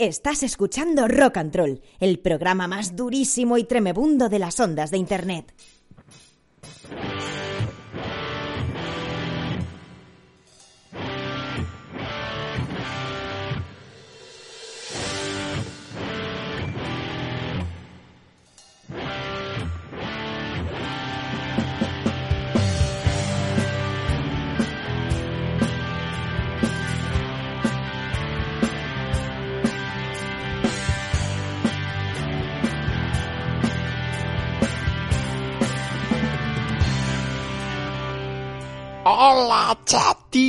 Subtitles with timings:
[0.00, 4.98] Estás escuchando Rock and Roll, el programa más durísimo y tremebundo de las ondas de
[4.98, 5.52] Internet.
[39.30, 40.40] Hola chati,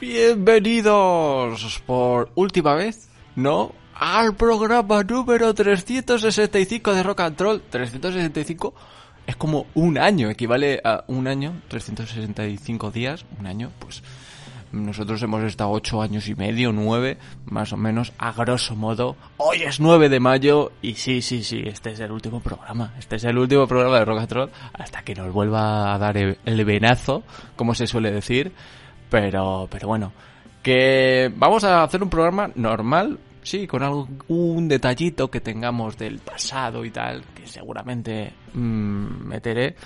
[0.00, 3.70] bienvenidos por última vez, ¿no?
[3.94, 7.62] Al programa número 365 de Rock and Roll.
[7.70, 8.74] 365
[9.28, 14.02] es como un año, equivale a un año, 365 días, un año, pues
[14.74, 19.16] nosotros hemos estado ocho años y medio, nueve, más o menos, a grosso modo.
[19.36, 22.92] Hoy es 9 de mayo y sí, sí, sí, este es el último programa.
[22.98, 27.22] Este es el último programa de Roll hasta que nos vuelva a dar el venazo,
[27.56, 28.52] como se suele decir.
[29.10, 30.12] Pero, pero bueno,
[30.62, 36.84] que vamos a hacer un programa normal, sí, con algún detallito que tengamos del pasado
[36.84, 39.76] y tal, que seguramente mmm, meteré.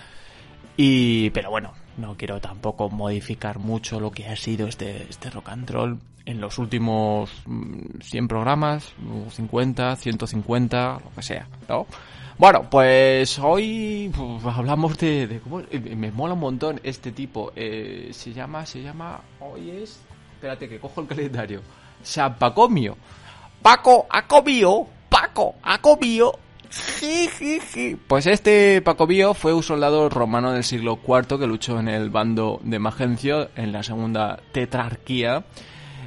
[0.76, 5.48] Y, pero bueno, no quiero tampoco modificar mucho lo que ha sido este, este rock
[5.50, 7.30] and roll en los últimos
[8.02, 8.92] 100 programas,
[9.30, 11.86] 50, 150, lo que sea, ¿no?
[12.36, 15.62] Bueno, pues hoy pues, hablamos de, de cómo
[15.96, 17.52] me mola un montón este tipo.
[17.56, 20.00] Eh, se llama, se llama, hoy es,
[20.34, 21.62] espérate que cojo el calendario.
[22.02, 22.96] San Pacomio.
[23.60, 26.38] Paco ha comido, Paco ha comido
[28.06, 32.60] pues este Pacobío fue un soldado romano del siglo IV que luchó en el bando
[32.62, 35.44] de Magencio en la segunda tetrarquía.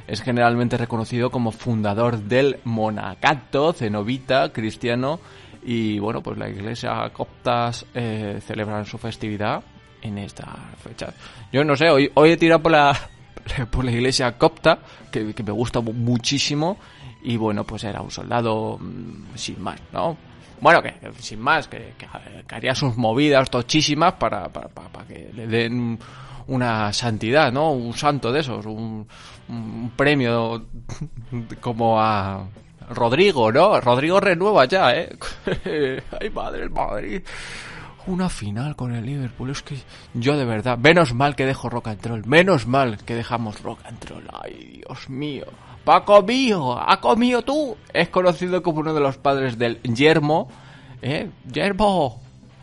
[0.06, 5.20] Es generalmente reconocido como fundador del monacato, cenobita, cristiano.
[5.64, 9.62] Y bueno, pues la iglesia coptas eh, celebran su festividad
[10.00, 10.46] en esta
[10.82, 11.12] fecha.
[11.52, 12.98] Yo no sé, hoy, hoy he tirado por la,
[13.70, 14.78] por la iglesia copta,
[15.10, 16.78] que, que me gusta muchísimo.
[17.24, 20.16] Y bueno, pues era un soldado mm, sin más, ¿no?
[20.62, 22.06] Bueno, que, sin más, que, que,
[22.54, 25.98] haría sus movidas tochísimas para, para, para, que le den
[26.46, 27.72] una santidad, ¿no?
[27.72, 29.04] Un santo de esos, un,
[29.96, 30.66] premio
[31.60, 32.46] como a
[32.90, 33.80] Rodrigo, ¿no?
[33.80, 35.16] Rodrigo renueva ya, ¿eh?
[36.20, 37.22] Ay, madre, el Madrid.
[38.06, 39.50] Una final con el Liverpool.
[39.50, 39.76] Es que
[40.14, 42.24] yo de verdad, menos mal que dejo rock and roll.
[42.24, 44.28] Menos mal que dejamos rock and roll.
[44.32, 45.46] Ay, Dios mío.
[45.84, 47.76] Paco mío, ha comido tú.
[47.92, 50.48] Es conocido como uno de los padres del yermo.
[51.00, 51.28] ¿Eh?
[51.50, 52.20] Yermo.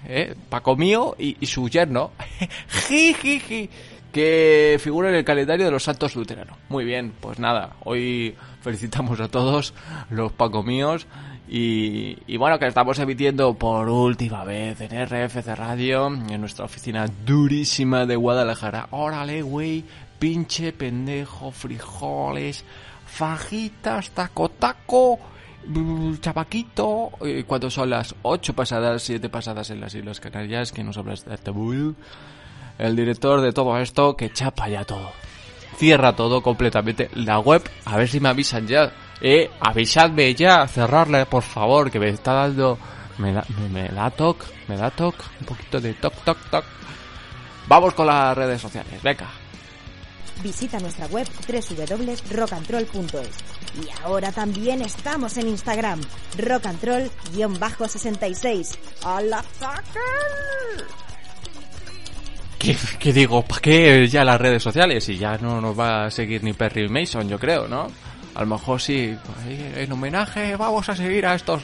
[0.07, 0.35] ¿Eh?
[0.49, 2.11] Paco mío y, su yerno.
[2.87, 3.69] Jijiji.
[4.13, 6.57] que figura en el calendario de los santos luteranos.
[6.69, 7.75] Muy bien, pues nada.
[7.83, 9.73] Hoy felicitamos a todos
[10.09, 11.05] los Paco míos.
[11.51, 17.07] Y, y, bueno, que estamos emitiendo por última vez en RFC Radio, en nuestra oficina
[17.25, 18.87] durísima de Guadalajara.
[18.91, 19.83] Órale, güey,
[20.19, 22.63] pinche pendejo, frijoles,
[23.09, 25.19] fajitas, taco, taco,
[26.21, 27.11] chapaquito.
[27.47, 31.37] Cuando son las 8 pasadas, 7 pasadas en las Islas Canarias, que nos hablas de
[31.37, 31.95] Tabul,
[32.77, 35.11] el director de todo esto, que chapa ya todo.
[35.77, 37.09] Cierra todo completamente.
[37.15, 38.91] La web, a ver si me avisan ya.
[39.21, 42.77] Eh, avisadme ya, cerrarle por favor, que me está dando.
[43.17, 46.65] Me da, me, me da toc, me da toc, un poquito de toc, toc, toc.
[47.67, 49.27] Vamos con las redes sociales, venga.
[50.41, 56.01] Visita nuestra web www.rockandroll.es y ahora también estamos en Instagram,
[56.37, 58.77] rockandroll-66.
[59.05, 59.43] ¡A la!
[62.57, 63.43] ¿Qué, ¿Qué, digo?
[63.43, 65.07] ¿Para qué ya las redes sociales?
[65.09, 67.87] Y ya no nos va a seguir ni Perry Mason, yo creo, ¿no?
[68.35, 69.15] A lo mejor sí,
[69.47, 71.61] en homenaje vamos a seguir a estos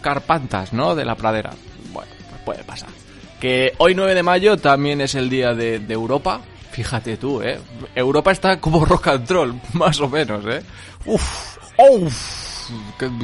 [0.00, 0.94] carpantas, ¿no?
[0.94, 1.50] De la pradera.
[1.92, 2.88] Bueno, pues puede pasar.
[3.40, 6.40] Que hoy 9 de mayo también es el día de Europa,
[6.74, 7.60] Fíjate tú, ¿eh?
[7.94, 10.60] Europa está como rock and roll, más o menos, ¿eh?
[11.06, 12.68] Uf, uf.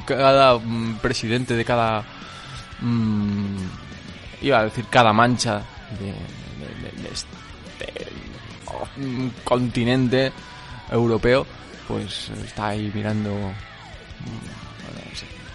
[0.07, 2.05] Cada mm, presidente de cada...
[2.81, 3.57] Mmm,
[4.43, 5.63] iba a decir cada mancha
[5.99, 8.07] de, de, de este
[8.67, 8.87] oh,
[9.43, 10.33] continente
[10.93, 11.45] europeo,
[11.89, 13.33] pues está ahí mirando...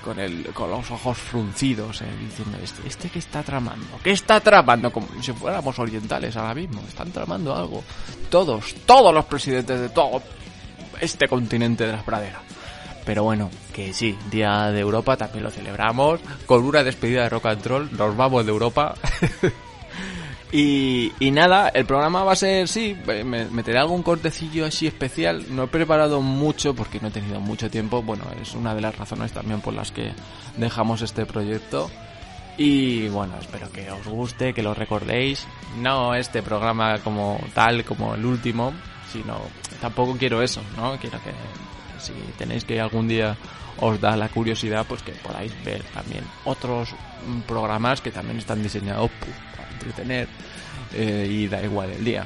[0.05, 4.39] con, el, con los ojos fruncidos, eh, diciendo, este, este que está tramando, ¿qué está
[4.39, 4.91] tramando?
[4.91, 7.83] Como si fuéramos orientales ahora mismo, están tramando algo.
[8.29, 10.21] Todos, todos los presidentes de todo
[11.01, 12.41] este continente de las praderas.
[13.03, 17.47] Pero bueno, que sí, Día de Europa también lo celebramos, con una despedida de rock
[17.47, 18.93] and roll, nos vamos de Europa.
[20.51, 25.45] Y, nada, el programa va a ser, sí, me, meteré algún cortecillo así especial.
[25.49, 28.01] No he preparado mucho porque no he tenido mucho tiempo.
[28.01, 30.13] Bueno, es una de las razones también por las que
[30.57, 31.89] dejamos este proyecto.
[32.57, 35.45] Y bueno, espero que os guste, que lo recordéis.
[35.79, 38.71] No este programa como tal, como el último,
[39.11, 39.41] sino
[39.81, 40.97] tampoco quiero eso, ¿no?
[40.97, 41.31] Quiero que
[41.99, 43.35] si tenéis que algún día
[43.81, 46.95] os da la curiosidad, pues que podáis ver también otros
[47.45, 49.11] programas que también están diseñados
[49.75, 50.27] entretener
[50.93, 52.25] eh, y da igual el día.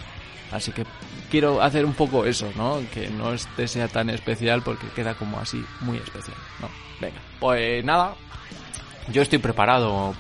[0.51, 0.85] Así que
[1.29, 2.81] quiero hacer un poco eso, ¿no?
[2.93, 6.69] Que no este sea tan especial porque queda como así muy especial, ¿no?
[6.99, 8.15] Venga, pues nada,
[9.11, 10.13] yo estoy preparado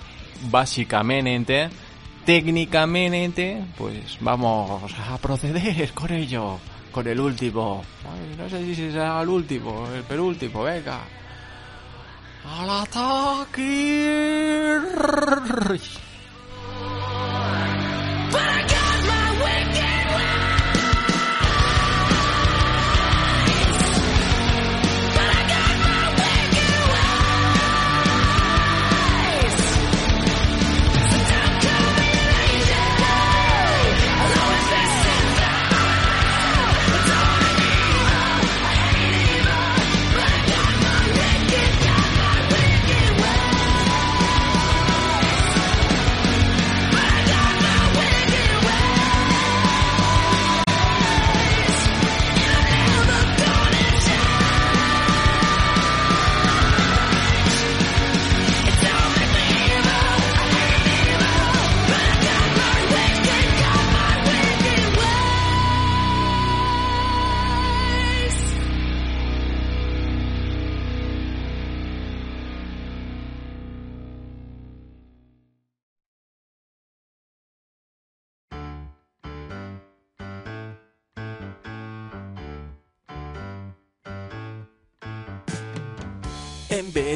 [0.49, 1.69] básicamente,
[2.25, 6.59] técnicamente, pues vamos a proceder con ello,
[6.91, 7.83] con el último.
[8.37, 11.01] no sé si será el último, el penúltimo, venga.
[12.45, 13.99] ¡Al ataque!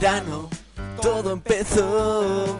[0.04, 0.50] Verano
[1.02, 2.60] todo empezó.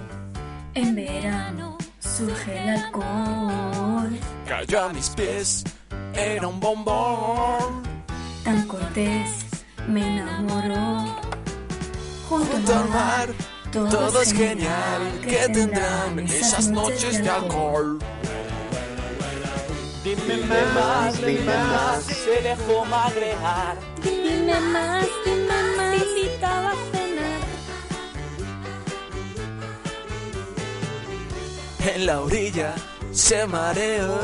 [0.76, 4.18] En verano surge el alcohol.
[4.48, 5.66] Cayó a mis pies,
[6.14, 7.84] era un bombón.
[8.46, 9.46] Tan cortés
[9.90, 11.20] me enamoró.
[12.30, 13.30] Junto al mar,
[13.74, 15.02] todo, es genial.
[15.22, 18.00] ¿Qué tendrán esas noches de alcohol?
[20.06, 23.78] Dime más, dime más, se dejó magrear.
[24.02, 27.03] Dime más, dime más, te invitaba a
[31.86, 32.74] En la orilla
[33.12, 34.18] se mareó.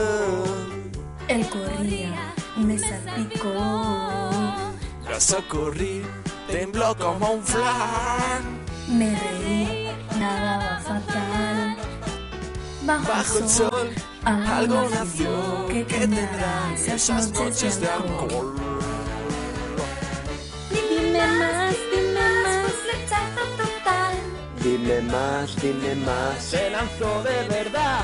[1.27, 3.53] Él corría y me salpicó.
[5.09, 6.01] La socorrí,
[6.50, 8.59] tembló como un flan.
[8.88, 11.75] Me reí, nadaba fatal.
[12.85, 13.89] Bajo, Bajo el sol,
[14.23, 15.67] algo nació.
[15.67, 18.56] que ¿Qué tendrán esas noches de alcohol?
[24.89, 26.44] Dime más, dime más.
[26.44, 28.01] Se lanzó de verdad.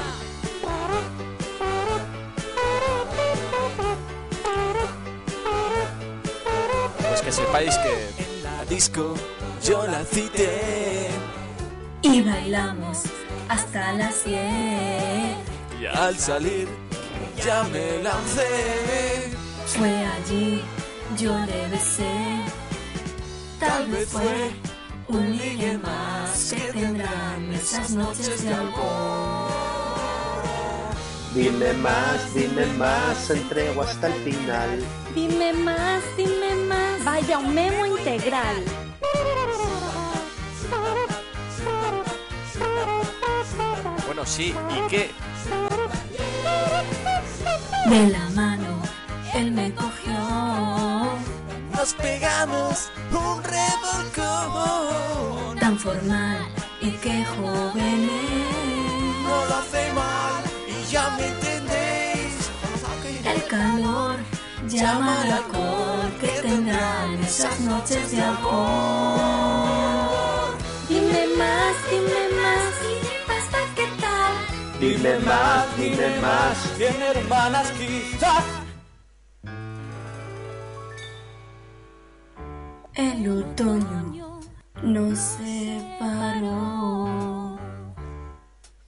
[7.09, 9.15] Pues que sepáis que en la disco
[9.63, 11.07] yo la cité.
[12.03, 13.01] Y bailamos
[13.49, 14.43] hasta las 10.
[15.81, 16.67] Y al salir
[17.43, 19.31] ya me lancé.
[19.65, 20.61] Fue allí,
[21.17, 22.11] yo le besé.
[23.59, 24.51] Tal vez fue
[25.07, 29.49] un ligue más que tendrán esas noches de alcohol.
[31.33, 33.29] Dime más, dime más.
[33.29, 34.83] Entrego hasta el final.
[35.13, 37.03] Dime más, dime más.
[37.03, 38.63] Vaya un memo integral.
[44.05, 45.11] Bueno, sí, ¿y qué?
[47.89, 48.81] De la mano,
[49.33, 50.94] él me cogió.
[51.75, 54.95] Nos pegamos un revolcón.
[55.59, 56.47] Tan formal
[56.81, 58.09] y qué joven
[59.23, 62.49] No lo hace mal y ya me entendéis.
[63.25, 64.15] El calor
[64.69, 69.65] llama al alcohol que tendrán esas noches de alcohol.
[70.87, 72.73] Dime más, dime más.
[73.35, 74.33] ¿Hasta qué tal?
[74.79, 76.57] Dime más, dime más.
[76.77, 78.64] Cien hermanas quizás.
[82.95, 84.39] El otoño
[84.83, 86.67] nos separó.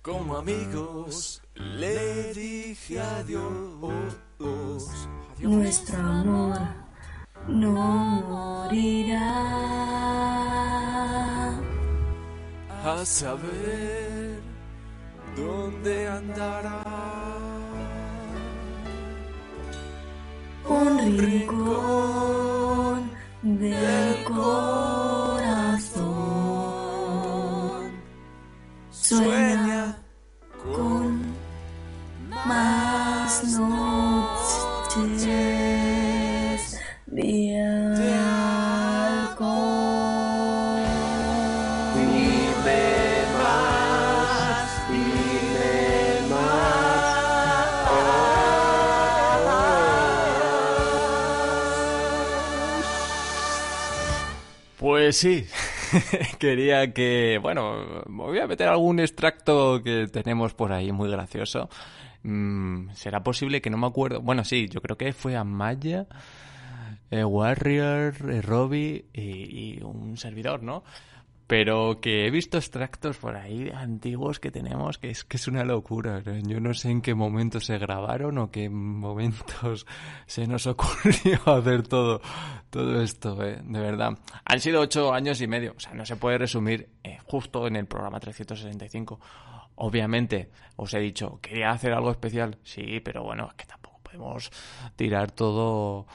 [0.01, 4.13] Como amigos le dije adiós.
[5.39, 6.59] Nuestro amor
[7.47, 7.71] no
[8.29, 9.57] morirá.
[12.83, 14.41] A saber
[15.37, 16.83] ¿Dónde andará?
[20.67, 23.11] un rincón
[23.41, 23.96] del
[55.17, 55.47] sí,
[56.39, 61.69] quería que, bueno, voy a meter algún extracto que tenemos por ahí muy gracioso.
[62.21, 64.21] Mm, ¿Será posible que no me acuerdo?
[64.21, 66.05] Bueno, sí, yo creo que fue Amaya,
[67.09, 70.83] eh, Warrior, eh, Robbie y un servidor, ¿no?
[71.47, 75.63] Pero que he visto extractos por ahí antiguos que tenemos que es que es una
[75.63, 76.21] locura.
[76.43, 79.85] Yo no sé en qué momentos se grabaron o qué momentos
[80.25, 82.21] se nos ocurrió hacer todo,
[82.69, 83.61] todo esto, ¿eh?
[83.63, 84.17] de verdad.
[84.43, 87.77] Han sido ocho años y medio, o sea, no se puede resumir eh, justo en
[87.77, 89.19] el programa 365.
[89.75, 93.76] Obviamente, os he dicho, quería hacer algo especial, sí, pero bueno, es que tampoco
[94.07, 94.51] podemos
[94.95, 96.07] tirar todo.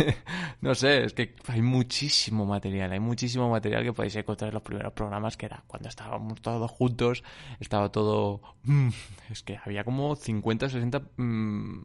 [0.60, 4.62] no sé, es que hay muchísimo material, hay muchísimo material que podéis encontrar en los
[4.62, 7.24] primeros programas, que era cuando estábamos todos juntos,
[7.58, 8.40] estaba todo.
[8.64, 8.88] mm,
[9.30, 11.82] es que había como 50 o 60 mm,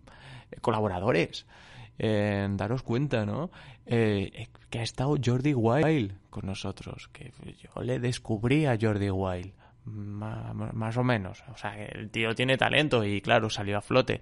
[0.61, 1.45] colaboradores.
[1.99, 3.49] Eh, daros cuenta, ¿no?
[3.87, 9.53] Eh, que ha estado Jordi Wild con nosotros, que yo le descubrí a Jordi Wild.
[9.87, 11.43] Más o menos.
[11.53, 14.21] O sea, el tío tiene talento y claro, salió a flote.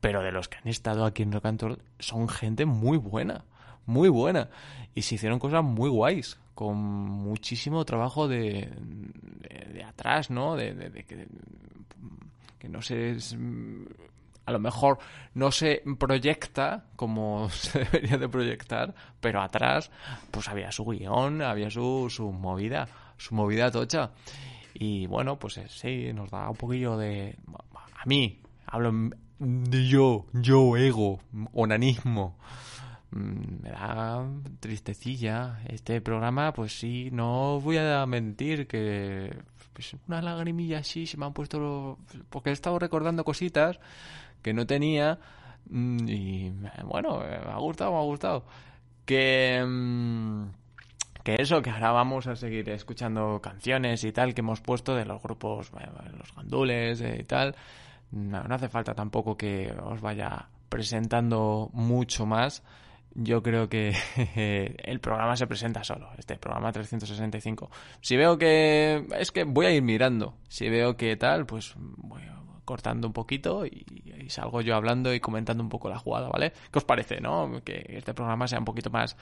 [0.00, 3.44] Pero de los que han estado aquí en Rock and son gente muy buena.
[3.86, 4.50] Muy buena.
[4.94, 6.38] Y se hicieron cosas muy guays.
[6.54, 8.70] Con muchísimo trabajo de,
[9.72, 10.56] de, atrás, ¿no?
[10.56, 11.04] De,
[12.58, 13.16] que, no sé.
[14.46, 14.98] a lo mejor
[15.34, 19.90] no se proyecta como se debería de proyectar, pero atrás
[20.30, 24.12] pues había su guion, había su, su movida, su movida tocha.
[24.78, 27.36] Y bueno, pues eh, sí, nos da un poquillo de...
[27.94, 28.92] A mí, hablo
[29.38, 31.20] de yo, yo, ego,
[31.52, 32.36] onanismo.
[33.10, 34.24] Mm, Me da
[34.60, 39.34] tristecilla este programa, pues sí, no voy a mentir que
[39.72, 41.98] pues una lagrimilla así se me han puesto lo-
[42.30, 43.78] porque he estado recordando cositas
[44.42, 45.18] que no tenía
[45.70, 46.50] mm, y
[46.84, 48.44] bueno, me ha gustado, me ha gustado.
[49.04, 50.44] Que mm,
[51.26, 55.04] que eso, que ahora vamos a seguir escuchando canciones y tal que hemos puesto de
[55.04, 57.56] los grupos, los gandules eh, y tal.
[58.12, 62.62] No, hace falta tampoco que os vaya presentando mucho más.
[63.12, 63.92] Yo creo que
[64.84, 67.72] el programa se presenta solo, este programa 365.
[68.00, 69.04] Si veo que...
[69.18, 70.36] Es que voy a ir mirando.
[70.46, 72.22] Si veo que tal, pues voy
[72.66, 73.86] cortando un poquito y,
[74.28, 76.52] salgo yo hablando y comentando un poco la jugada, ¿vale?
[76.70, 77.62] ¿Qué os parece, no?
[77.64, 79.16] Que este programa sea un poquito más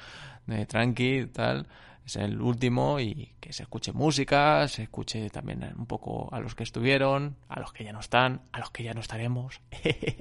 [0.48, 1.68] eh, tranqui, tal.
[2.04, 6.54] Es el último y que se escuche música, se escuche también un poco a los
[6.54, 9.60] que estuvieron, a los que ya no están, a los que ya no estaremos.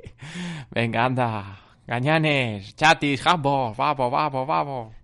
[0.71, 1.59] Venga, anda.
[1.85, 5.02] Gañanes, chatis, jambos, vamos, vamos, vamos.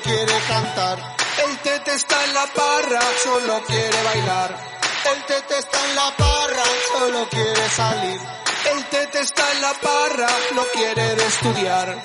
[0.00, 1.16] Solo quiere cantar.
[1.46, 4.56] El tete está en la parra, solo quiere bailar.
[5.12, 8.20] El tete está en la parra, solo quiere salir.
[8.72, 12.02] El tete está en la parra, no quiere estudiar.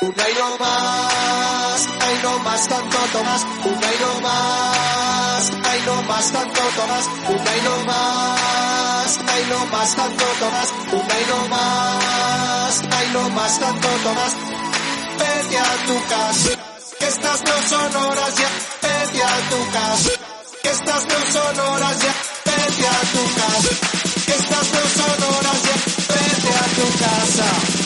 [0.00, 6.02] Una y no más, ay no más tanto Tomás, una y no más, ay no
[6.02, 11.48] más tanto Tomás, una y no más, ay no más tanto Tomás, una y no
[11.48, 14.36] más, ay no más tanto Tomás,
[15.18, 18.48] vete a tu casa, que estas no son horas ya,
[18.82, 20.10] vete a tu casa,
[20.62, 22.14] que estas no son horas ya,
[22.44, 23.72] vete a tu casa,
[24.26, 25.76] que estas no son horas ya,
[26.14, 27.78] vete a tu casa.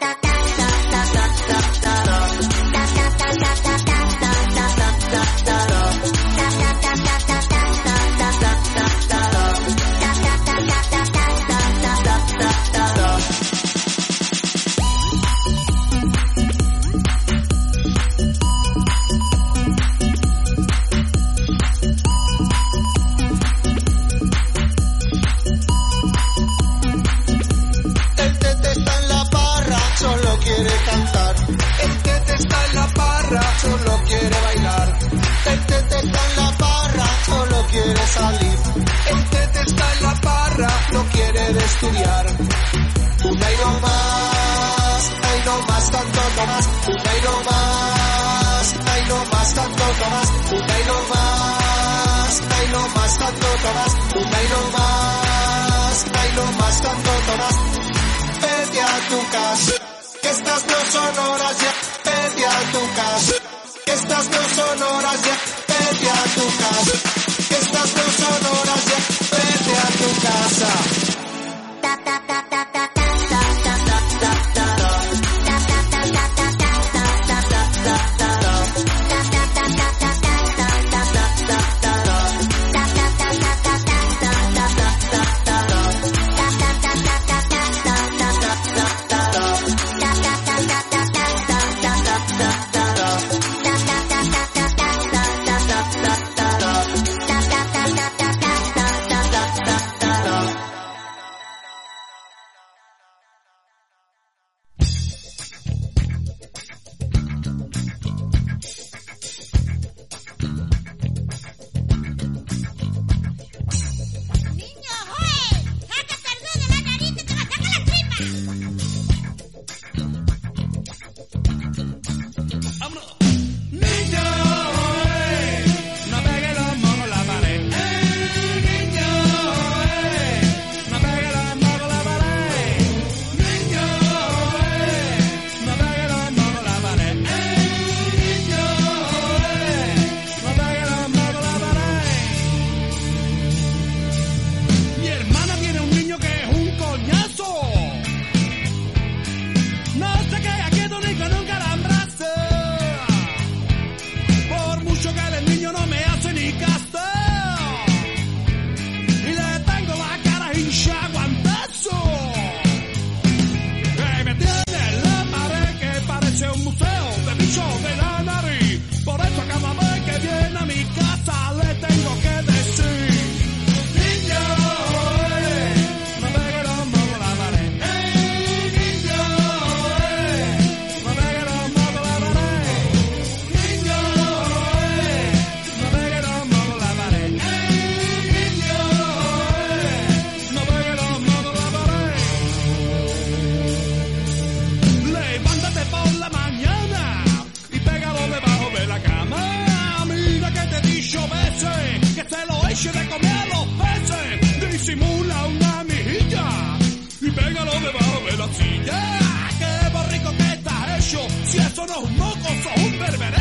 [0.00, 0.07] El
[41.68, 42.26] estudiar.
[43.24, 46.64] Un airo más, ay no más, tanto más.
[46.88, 50.28] Un airo más, ay no más, tanto más.
[50.56, 53.92] Un airo más, ay no más, tanto más.
[54.20, 57.54] Un airo más, ay no más, tanto más.
[58.42, 59.72] Vete a tu casa,
[60.22, 61.72] que estas no son horas ya.
[62.06, 63.34] Vete a tu casa,
[63.84, 65.36] que estas no son horas ya.
[65.68, 66.94] Vete a tu casa,
[67.48, 68.98] que estas no son horas ya.
[69.36, 71.17] Vete a tu casa.
[71.88, 72.97] tap tap tap tap tap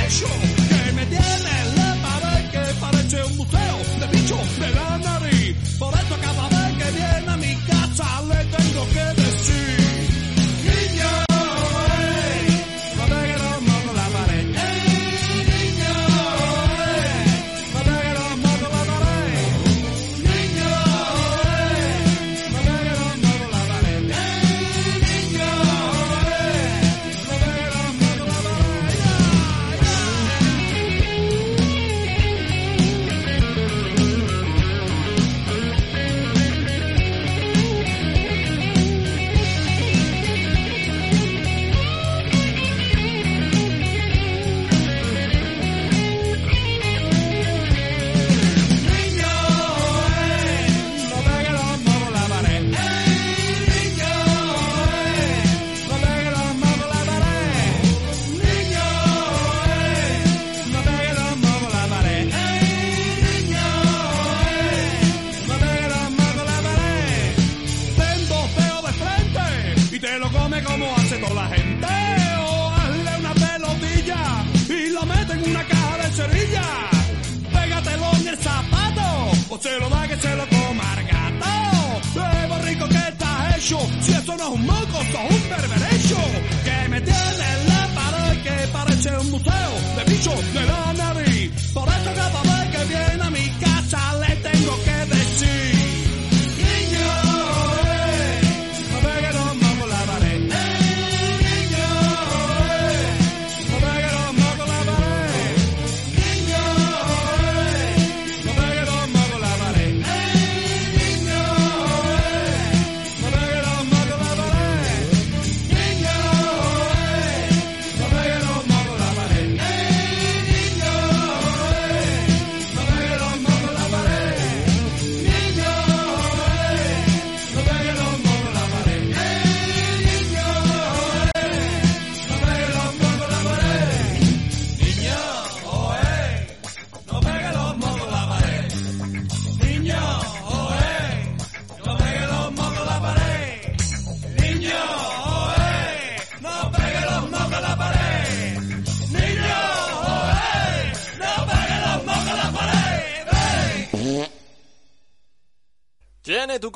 [0.08, 5.58] que me tiene la pared que parece un museo de bicho de la nariz.
[5.78, 9.67] Por eso cada vez que viene a mi casa le tengo que decir.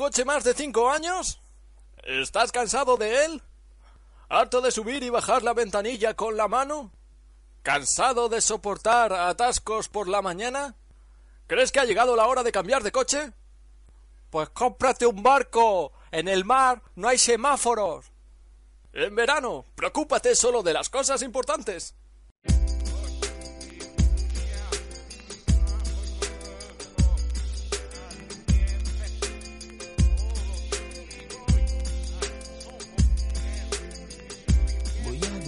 [0.02, 1.40] Coche más de cinco años?
[2.02, 3.40] ¿Estás cansado de él?
[4.28, 6.90] ¿Harto de subir y bajar la ventanilla con la mano?
[7.62, 10.74] ¿Cansado de soportar atascos por la mañana?
[11.46, 13.32] ¿Crees que ha llegado la hora de cambiar de coche?
[14.28, 15.92] Pues cómprate un barco.
[16.10, 18.10] En el mar no hay semáforos.
[18.92, 21.94] En verano, preocúpate solo de las cosas importantes.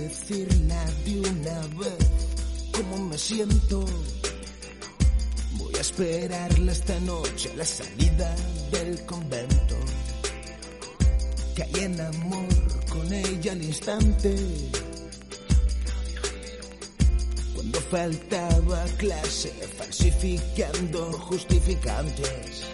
[0.05, 2.09] Decirla de una vez
[2.73, 3.85] cómo me siento.
[5.53, 8.37] Voy a esperarla esta noche a la salida
[8.71, 9.77] del convento.
[11.57, 12.49] Caí en amor
[12.91, 14.35] con ella al instante.
[17.55, 22.65] Cuando faltaba clase, falsificando justificantes.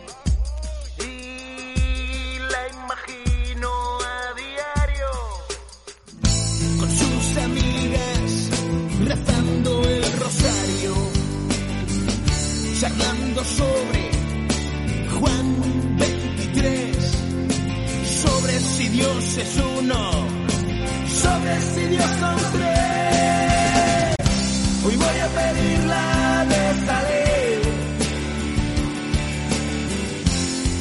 [19.01, 20.11] Dios es uno,
[21.23, 24.15] sobre si Dios son tres.
[24.85, 27.61] Hoy voy a pedirla de salir.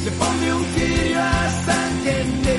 [0.04, 2.56] Le pondré un cirio a esa gente.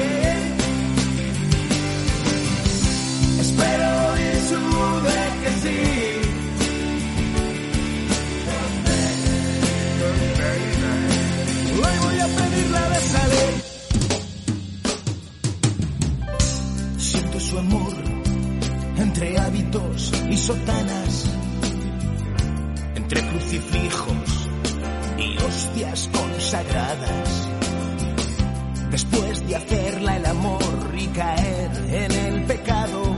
[3.43, 6.00] Espero y sube que sí.
[18.97, 21.30] Entre hábitos y sotanas,
[22.95, 24.50] entre crucifijos
[25.17, 27.50] y hostias consagradas.
[28.89, 30.62] Después de hacerla el amor
[30.97, 33.15] y caer en el pecado,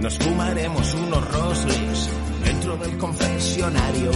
[0.00, 2.08] nos fumaremos unos rosles
[2.44, 4.10] dentro del confesionario.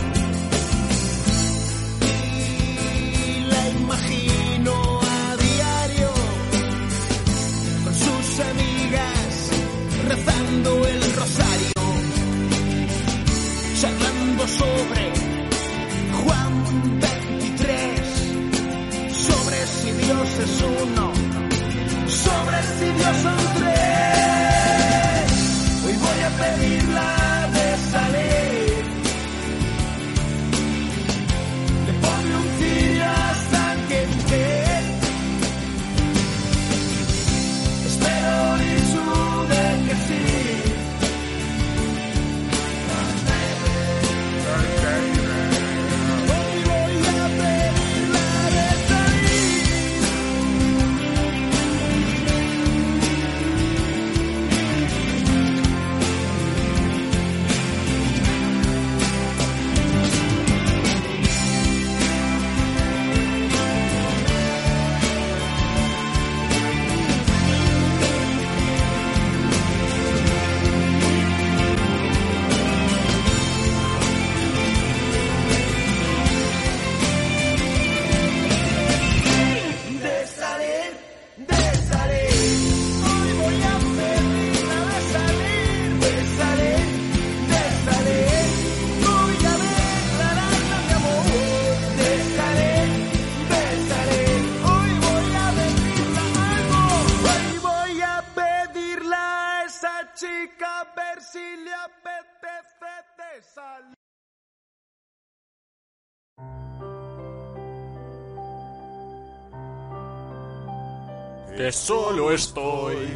[111.64, 113.09] Que solo estoy,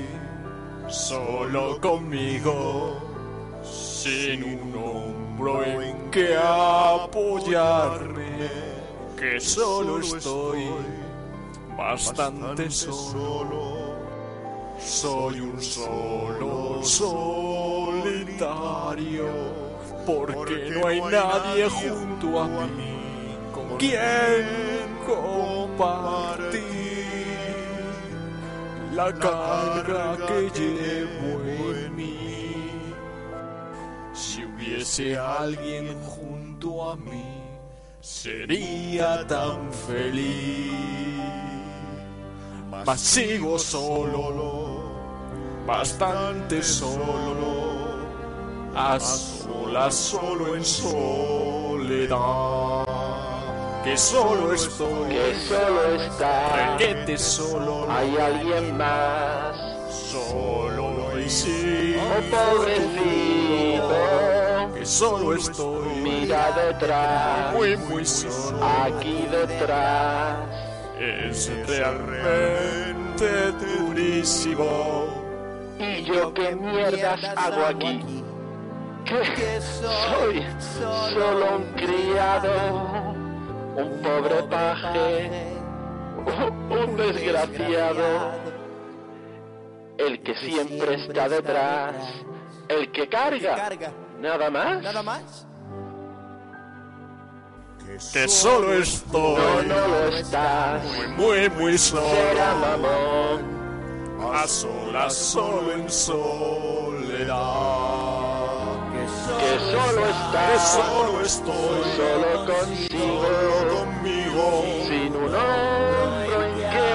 [0.88, 2.96] solo conmigo,
[3.62, 7.28] sin un hombro en que apoyarme,
[9.18, 10.64] que solo estoy
[11.76, 13.94] bastante solo,
[14.80, 18.06] soy un solo solitario,
[20.06, 22.96] porque no hay nadie junto a mí
[23.52, 24.46] con quien
[25.06, 26.77] compartir
[28.98, 31.30] la carga que llevo
[31.72, 32.92] en mí.
[34.12, 37.30] Si hubiese alguien junto a mí,
[38.00, 40.72] sería tan feliz.
[42.84, 44.82] Mas sigo solo,
[45.64, 48.00] bastante solo,
[48.74, 52.08] a solas, solo en soledad.
[53.88, 56.76] Que solo estoy, que solo está.
[56.78, 59.56] requete solo, Hay alguien más.
[59.90, 63.90] solo y sí, Oh, pobrecito.
[64.74, 67.54] que solo estoy, Mira detrás.
[67.54, 70.36] muy muy solo, Aquí detrás.
[71.00, 71.50] es
[72.06, 75.06] realmente durísimo.
[75.78, 78.24] ¿Y yo qué mierdas hago aquí?
[79.04, 80.44] Que soy
[80.78, 83.07] solo un criado,
[83.78, 85.30] un pobre paje,
[86.68, 88.32] un desgraciado,
[89.98, 91.94] el que siempre está detrás,
[92.68, 94.82] el que carga, nada más.
[94.82, 95.46] Nada más.
[98.12, 100.82] Que solo estoy, no lo estás,
[101.16, 103.40] muy muy será solo, mamón,
[104.34, 107.28] a solas, solo en soledad.
[108.92, 112.87] que solo Que estás, solo estoy, solo consigo.
[114.86, 116.88] Sin un hombro en que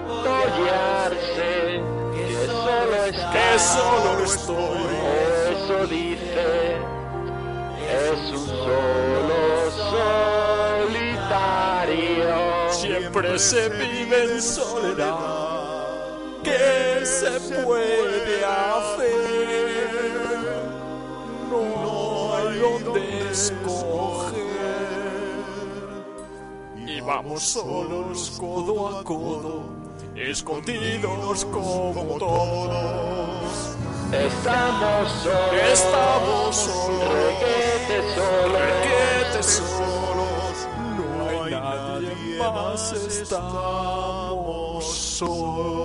[0.00, 1.52] apoyarse,
[2.14, 4.84] que solo está, que solo estoy,
[5.52, 6.48] eso dice,
[7.88, 9.40] es un solo
[10.90, 15.16] solitario, siempre se vive en soledad.
[16.42, 19.88] ¿Qué se puede hacer?
[21.50, 21.62] No
[22.36, 24.57] hay donde escoger.
[27.08, 29.62] Vamos solos, codo a codo,
[30.14, 33.76] escondidos como todos.
[34.12, 40.68] estamos solos, Estamos solos, requete solos, requete solos,
[40.98, 45.78] no hay nadie más, estamos solos.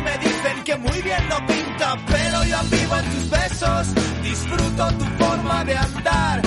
[0.00, 5.04] Me dicen que muy bien no pinta, pero yo vivo en tus besos, disfruto tu
[5.24, 6.42] forma de andar.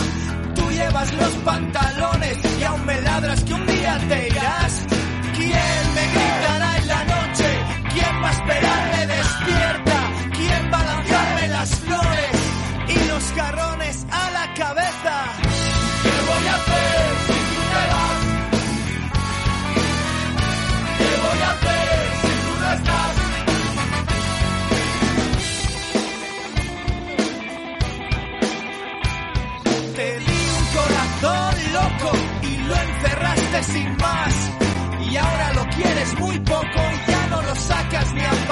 [0.56, 4.65] Tú llevas los pantalones y aún me ladras que un día te irás.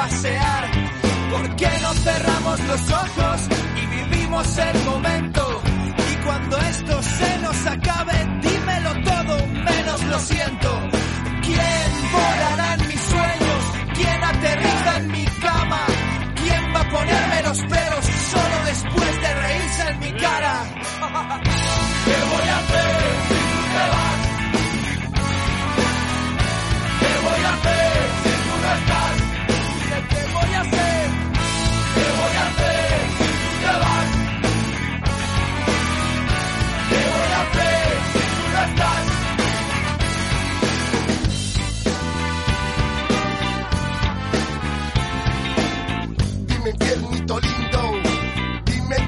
[0.04, 0.64] Pasear.
[1.32, 3.42] ¿Por qué no cerramos los ojos
[3.82, 4.83] y vivimos el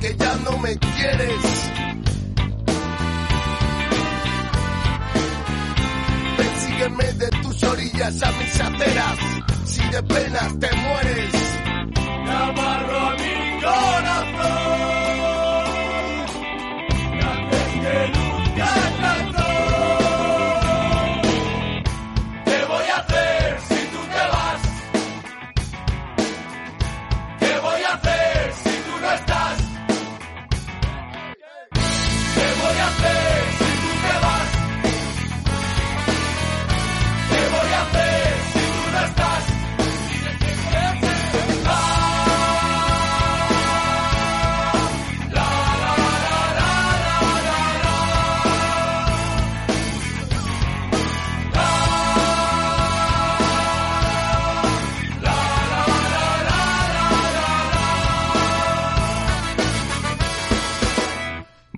[0.05, 1.41] que ya no me quieres.
[6.37, 9.17] Persígueme de tus orillas a mis aceras,
[9.65, 11.44] si de penas te mueres.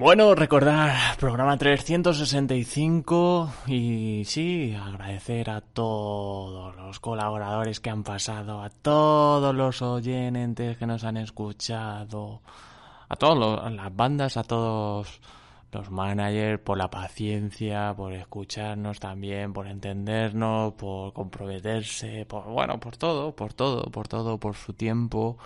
[0.08, 8.70] Bueno, recordar programa 365 y sí, agradecer a todos los colaboradores que han pasado, a
[8.70, 12.42] todos los oyentes que nos han escuchado,
[13.10, 15.20] a todas las bandas, a todos
[15.74, 22.96] los managers por la paciencia, por escucharnos también, por entendernos, por comprometerse, por bueno, por
[22.96, 25.38] todo, por todo, por todo, por su tiempo.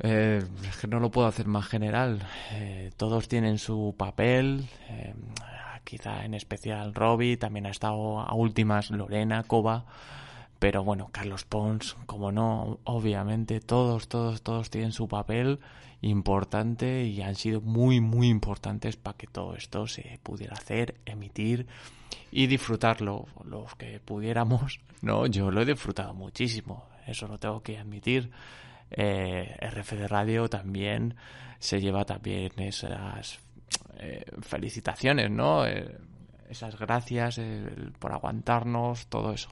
[0.00, 0.42] Eh,
[0.88, 2.20] no lo puedo hacer más general.
[2.52, 4.68] Eh, todos tienen su papel.
[4.88, 5.14] eh,
[5.84, 9.84] quizá en especial Robbie, también ha estado a últimas Lorena, Coba.
[10.58, 15.60] Pero bueno, Carlos Pons, como no, obviamente todos, todos, todos tienen su papel
[16.00, 21.66] importante y han sido muy, muy importantes para que todo esto se pudiera hacer, emitir
[22.30, 23.26] y disfrutarlo.
[23.44, 28.30] Los que pudiéramos, no, yo lo he disfrutado muchísimo, eso lo tengo que admitir.
[28.90, 31.16] Eh, RF de Radio también
[31.58, 33.38] se lleva también esas
[33.98, 35.66] eh, felicitaciones, ¿no?
[35.66, 35.96] Eh,
[36.50, 37.40] esas gracias
[37.98, 39.48] por aguantarnos, todo eso.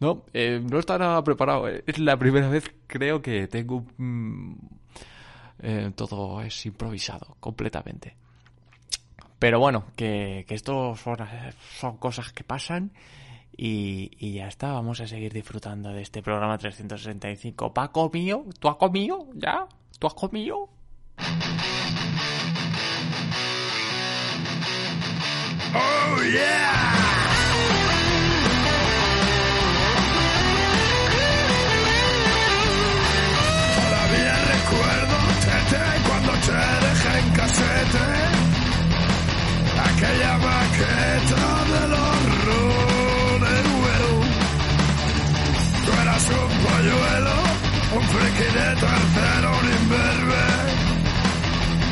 [0.00, 1.68] No, eh, no está nada preparado.
[1.68, 4.54] Es la primera vez creo que tengo mm,
[5.96, 8.16] todo es improvisado completamente.
[9.38, 12.92] Pero bueno, que, que esto son cosas que pasan
[13.56, 14.72] y, y ya está.
[14.72, 17.72] Vamos a seguir disfrutando de este programa 365.
[17.72, 19.28] Paco mío, ¿tú has comido?
[19.34, 19.66] ¿Ya?
[19.98, 20.68] ¿Tú has comido?
[25.74, 27.04] Oh yeah!
[39.84, 42.13] Aquella maqueta
[46.14, 47.38] Un polluelo,
[47.92, 50.44] un friki de tercero, un imberbe.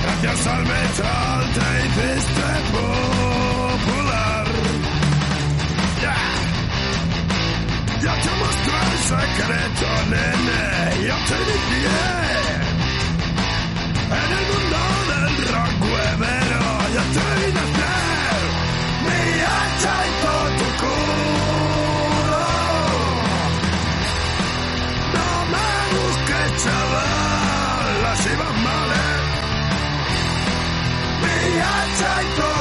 [0.01, 4.47] Gracias al metal te hiciste popular.
[6.03, 6.17] Ya,
[8.01, 10.63] ya te mostré el secreto, nene.
[11.09, 12.01] Yo te inicié
[14.07, 14.92] en el mundo
[31.63, 32.52] Mi hacha y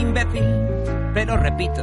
[0.00, 0.44] imbécil,
[1.14, 1.82] pero repito.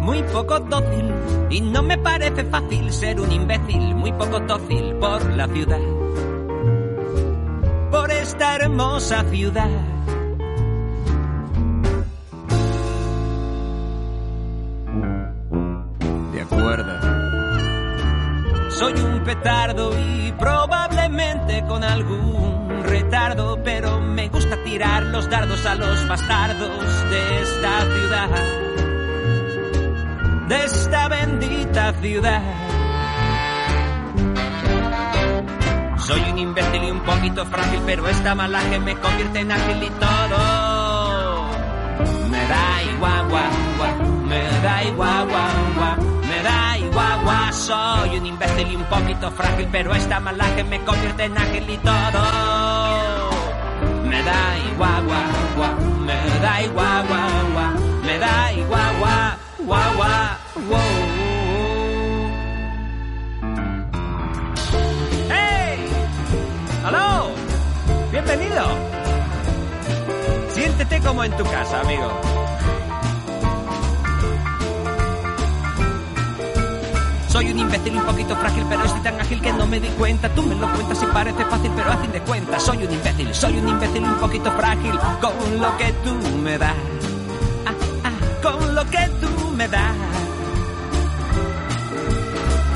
[0.00, 1.12] Muy poco dócil,
[1.50, 5.80] y no me parece fácil ser un imbécil muy poco dócil por la ciudad.
[7.90, 9.68] Por esta hermosa ciudad.
[16.32, 16.94] De acuerdo.
[18.70, 23.77] Soy un petardo y probablemente con algún retardo, pero
[24.68, 28.28] tirar los dardos a los bastardos de esta ciudad.
[30.46, 32.42] De esta bendita ciudad.
[35.96, 39.90] Soy un imbécil y un poquito frágil, pero esta malaje me convierte en ágil y
[39.90, 41.48] todo.
[42.30, 45.96] Me da igual, guau, guau, me da igual, guau, guau,
[46.28, 47.52] me da igual, guau.
[47.52, 51.78] Soy un imbécil y un poquito frágil, pero esta malaje me convierte en ágil y
[51.78, 52.47] todo.
[54.08, 55.74] Me da igual, guau,
[56.06, 57.72] me da igual, guau,
[58.06, 60.36] me da igual, guau, guau,
[60.68, 60.80] guau.
[65.28, 65.78] ¡Hey!
[66.84, 67.30] ¡Aló!
[68.10, 68.64] ¡Bienvenido!
[70.54, 72.10] Siéntete como en tu casa, amigo.
[77.38, 80.28] Soy un imbécil un poquito frágil, pero estoy tan ágil que no me di cuenta.
[80.34, 83.32] Tú me lo cuentas y parece fácil, pero a fin de cuentas soy un imbécil,
[83.32, 86.74] soy un imbécil un poquito frágil con lo que tú me das.
[87.64, 88.10] Ah, ah,
[88.42, 89.94] con lo que tú me das.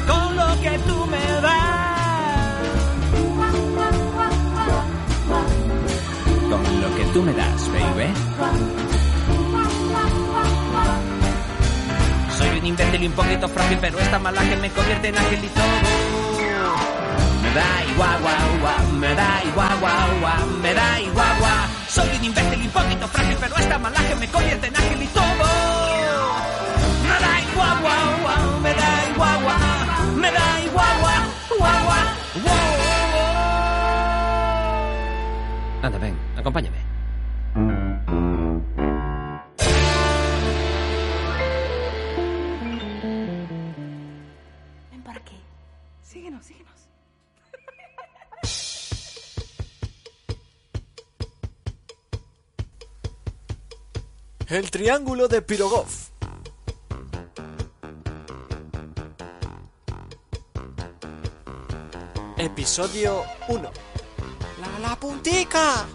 [0.06, 1.82] Con lo que tú me das.
[6.48, 8.91] Con lo que tú me das, baby.
[12.62, 15.24] Un imbécil y un poquito frágil, pero esta malaje me convierte en todo.
[17.42, 21.68] Me da igual, guau, guau, me da igual, guau, guau, me da igual, guau.
[21.88, 25.44] Soy un imbécil y un poquito frágil, pero esta malaje me convierte en todo.
[27.02, 31.22] Me da igual, guau, guau, me da igual, guau, me da igual, guau,
[31.58, 32.06] guau, guau.
[35.82, 36.81] Anda, ven, acompáñame.
[54.52, 55.86] El triángulo de Pirogov.
[62.36, 63.70] Episodio 1.
[64.60, 65.86] La la puntica.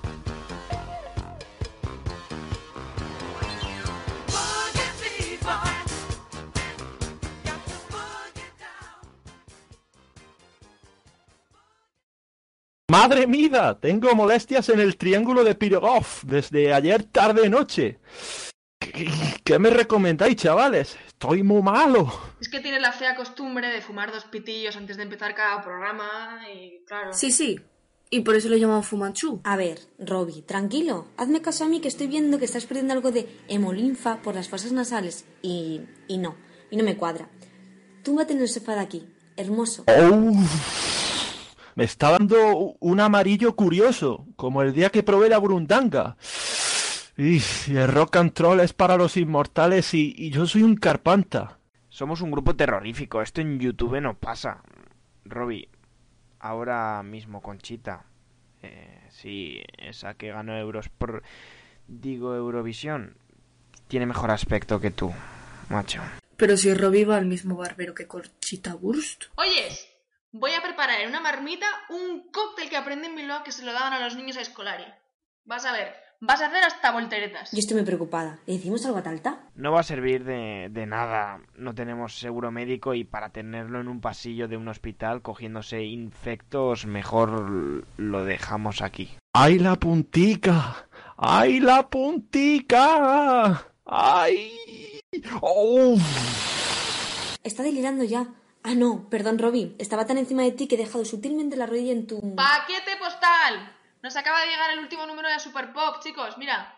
[12.90, 18.00] Madre mía, tengo molestias en el triángulo de Pirogov desde ayer tarde noche.
[18.94, 19.10] ¿Qué,
[19.44, 20.98] qué me recomendáis, chavales?
[21.08, 22.12] Estoy muy malo.
[22.40, 26.42] Es que tiene la fea costumbre de fumar dos pitillos antes de empezar cada programa
[26.54, 27.14] y claro.
[27.14, 27.60] Sí, sí.
[28.10, 29.42] Y por eso lo llaman Fumanchu.
[29.44, 31.08] A ver, Robbie, tranquilo.
[31.18, 34.48] Hazme caso a mí que estoy viendo que estás perdiendo algo de hemolinfa por las
[34.48, 35.26] fosas nasales.
[35.42, 36.36] Y, y no,
[36.72, 37.30] y no me cuadra.
[38.04, 39.10] Túmbate en el sofá de aquí.
[39.36, 39.84] Hermoso.
[39.88, 40.34] Oh,
[41.76, 46.16] me está dando un amarillo curioso, como el día que probé la burundanga.
[47.18, 47.42] Y
[47.76, 51.58] el rock and roll es para los inmortales y, y yo soy un carpanta.
[51.90, 54.62] Somos un grupo terrorífico, esto en YouTube no pasa.
[55.26, 55.68] Robbie,
[56.40, 58.06] ahora mismo Conchita.
[58.62, 61.24] Eh, sí, esa que ganó euros por...
[61.88, 63.18] Digo, Eurovisión.
[63.88, 65.12] Tiene mejor aspecto que tú,
[65.70, 66.02] macho.
[66.36, 69.26] Pero si Robbie va al mismo barbero que Conchita Wurst.
[69.36, 69.88] Oyes,
[70.32, 73.74] voy a preparar en una marmita un cóctel que aprendí en Bilbao que se lo
[73.74, 74.86] daban a los niños a Escolari.
[75.46, 77.52] Vas a ver, vas a hacer hasta volteretas.
[77.52, 78.40] Yo estoy muy preocupada.
[78.46, 79.40] ¿Le decimos algo a Talta?
[79.56, 81.42] No va a servir de, de nada.
[81.56, 86.86] No tenemos seguro médico y para tenerlo en un pasillo de un hospital cogiéndose infectos,
[86.86, 89.12] mejor lo dejamos aquí.
[89.34, 90.88] ¡Ay, la puntica!
[91.18, 93.68] ¡Ay, la puntica!
[93.86, 94.52] ¡Ay!
[95.42, 95.96] ¡Oh!
[97.44, 98.28] Está delirando ya.
[98.64, 99.76] Ah, no, perdón, Robbie.
[99.80, 102.20] Estaba tan encima de ti que he dejado sutilmente la rodilla en tu...
[102.36, 103.77] ¡Paquete postal!
[104.04, 106.74] Nos acaba de llegar el último número de Super Pop, chicos, mira.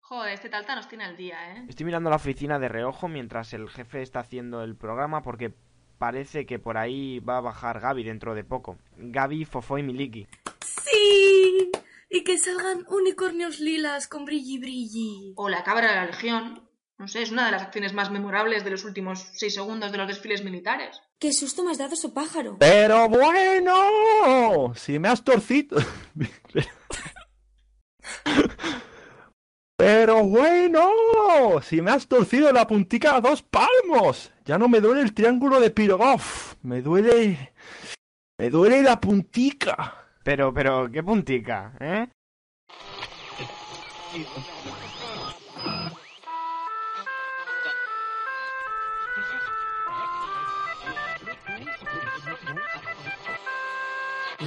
[0.00, 1.64] Joder, este talta nos tiene al día, ¿eh?
[1.68, 5.54] Estoy mirando la oficina de reojo mientras el jefe está haciendo el programa porque
[5.98, 8.78] parece que por ahí va a bajar Gaby dentro de poco.
[8.96, 10.26] Gaby, Fofo y Miliki.
[10.66, 11.70] ¡Sí!
[12.08, 15.34] Y que salgan unicornios lilas con brilli brilli.
[15.36, 16.68] O la cabra de la legión.
[16.98, 19.98] No sé, es una de las acciones más memorables de los últimos seis segundos de
[19.98, 21.00] los desfiles militares.
[21.20, 22.56] ¡Qué susto me has dado, so pájaro!
[22.58, 25.76] Pero bueno, si me has torcido.
[29.76, 34.32] Pero bueno, si me has torcido la puntica a dos palmos.
[34.46, 36.22] Ya no me duele el triángulo de Pirogov.
[36.62, 37.52] Me duele.
[38.38, 40.06] Me duele la puntica.
[40.24, 42.08] Pero, pero, qué puntica, ¿eh?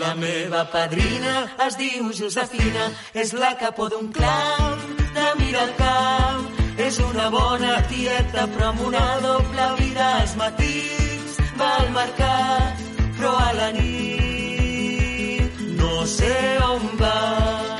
[0.01, 1.33] La meva padrina
[1.67, 4.71] es diu Josefina, és la capó d'un clau
[5.13, 6.39] de Miracau.
[6.81, 12.81] És una bona tieta, però amb una doble vida als matins va al mercat,
[13.19, 16.33] però a la nit no sé
[16.71, 17.72] on va.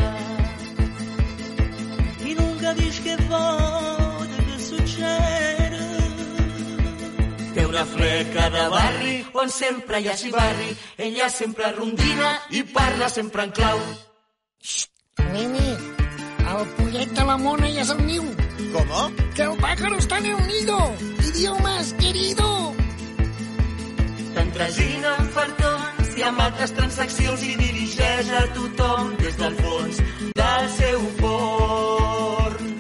[7.54, 10.72] Té una fleca de barri on sempre hi ha xivarri.
[11.08, 13.82] Ella sempre rondina i parla sempre en clau.
[15.34, 15.68] Nene,
[16.54, 18.26] el pollet de la mona ja és al niu.
[18.74, 19.02] ¿Cómo?
[19.36, 20.78] Que el pájaro está en el nido.
[21.28, 22.48] Idiomas, querido.
[24.34, 30.02] T'entresina en fartons i amb altres transaccions i dirigeix a tothom des del fons
[30.42, 32.74] del seu forn.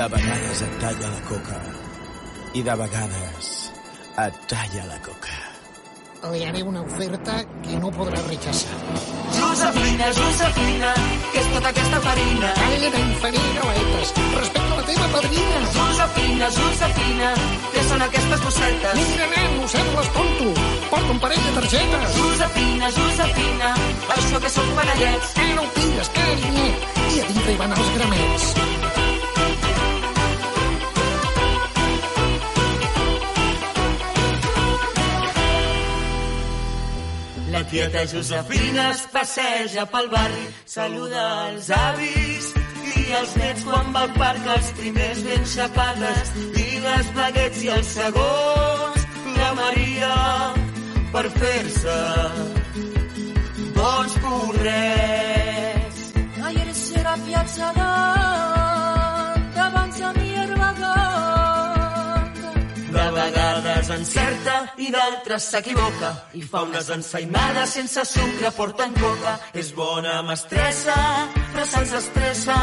[0.00, 1.62] De vegades et talla la coca
[2.54, 3.48] i de vegades
[4.18, 5.36] et talla la coca.
[6.30, 8.74] Le haré una oferta que no podrà rechazar.
[9.36, 10.90] Josefina, Josefina,
[11.32, 12.50] què és tota aquesta farina?
[12.58, 14.12] Calla d'inferir galetes.
[14.34, 15.62] Respecte a la teva padrina.
[15.78, 17.30] Josefina, Josefina,
[17.72, 19.00] què són aquestes bossetes?
[19.00, 20.50] Mira, nen, no sembles tonto.
[20.90, 22.18] Porta un parell de targetes.
[22.18, 23.74] Josefina, Josefina,
[24.18, 25.32] això que són panellets.
[25.38, 26.90] Que no ho tires, carinyet.
[27.14, 28.89] I a dintre hi van els gramets.
[37.50, 42.46] La tieta Josefina es passeja pel barri, saluda els avis
[43.00, 46.30] i els nets quan va al parc, els primers ben xapades
[46.62, 50.14] i les baguets i els segons, la Maria,
[51.10, 51.98] per fer-se
[53.74, 56.02] bons correts.
[56.52, 57.74] Ayer será piazza
[63.60, 69.36] vegades encerta i d'altres s'equivoca i fa unes ensaïmades sense sucre, porten coca.
[69.52, 70.96] És bona mestressa,
[71.52, 72.56] però se'ls estressa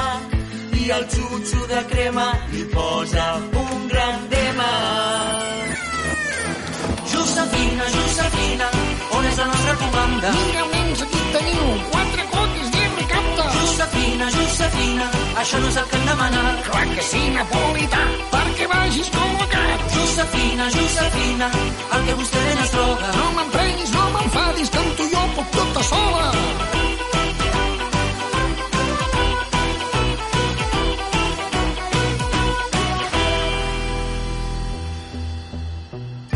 [0.78, 3.28] i el xutxo de crema li posa
[3.62, 4.70] un gran tema.
[7.14, 8.70] Josefina, Josefina,
[9.18, 10.34] on és la nostra comanda?
[10.39, 13.50] Mira, nens, aquí teniu quatre coques de recapte.
[13.60, 15.12] Josefina, Josefina,
[15.43, 16.64] això no és el que hem demanat.
[16.72, 17.26] Clar que sí,
[20.28, 21.51] Josefina, Josefina,
[21.95, 23.11] el que vostè ven és droga.
[23.15, 26.32] No m'emprenys, no m'enfadis, que amb tu jo puc tota sola.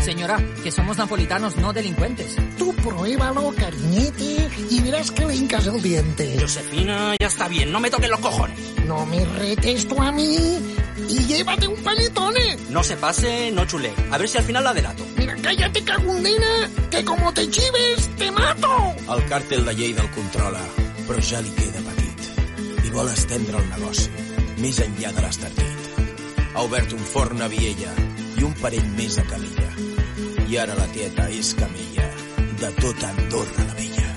[0.02, 2.36] Señora, que somos napolitanos, no delincuentes.
[2.58, 6.36] Tú pruébalo, cariñete, y verás que le hincas el diente.
[6.40, 8.58] Josefina, ya está bien, no me toques los cojones.
[8.86, 12.56] No me retes tú a mí y llévate un panetone.
[12.70, 13.92] No se pase, no chule.
[14.10, 15.04] A ver si al final la delato.
[15.16, 18.94] Mira, cállate, cagundina, que como te chives, te mato.
[19.14, 20.60] El càrtel de Lleida el controla,
[21.06, 24.08] però ja li queda petit i vol estendre el negoci
[24.62, 26.02] més enllà de l'estartit.
[26.54, 27.92] Ha obert un forn a Viella
[28.38, 29.70] i un parell més a Calella.
[30.48, 32.08] I ara la tieta és camella
[32.60, 34.10] de tota Andorra la Vella.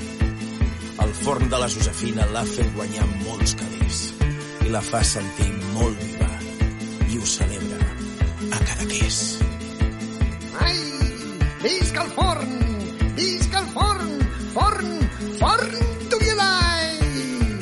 [1.06, 4.02] El forn de la Josefina l'ha fet guanyar molts calés
[4.66, 5.95] i la fa sentir molt
[7.26, 7.82] Celebra
[8.52, 9.40] a Cadaqués.
[10.60, 10.78] Ai,
[11.64, 12.52] visca el forn!
[13.16, 14.12] Visca el forn!
[14.54, 15.10] Forn!
[15.40, 15.72] Forn
[16.08, 17.00] Tubielai!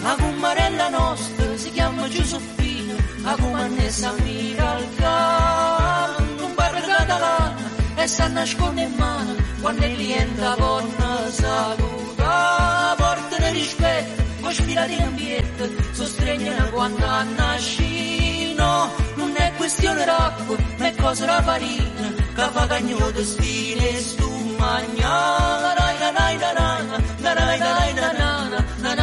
[0.03, 8.05] La gommarella nostra si chiama Giuseppina, la gommannessa mira al camp, un bar catalana, e
[8.05, 15.71] sa nasconde in mano quando il cliente buona saluta, porta rispetto, poi sfila di ambiente,
[15.93, 17.05] sostegna quando
[17.37, 17.92] nasce
[19.63, 25.07] questione d'acqua, ma è cosa la farina, che fa cagno di spine e stumagna,
[25.63, 26.67] la la la la la la
[27.21, 29.02] la la la la la la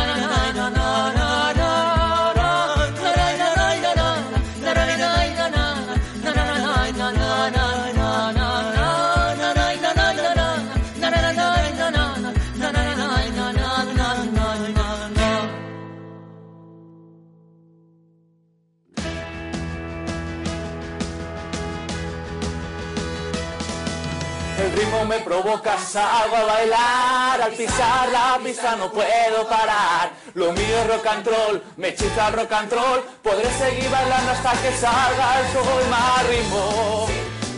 [24.80, 30.12] ritmo me provoca, salgo a bailar, al pisar la pista no puedo parar.
[30.34, 34.32] Lo mío es rock and roll, me hechiza el rock and roll, podré seguir bailando
[34.32, 35.82] hasta que salga el sol.
[35.90, 37.06] Más ritmo,